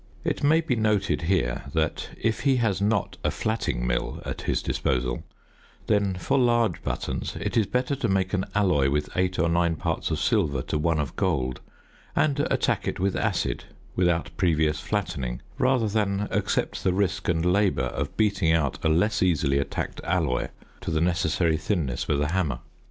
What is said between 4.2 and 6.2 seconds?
at his disposal, then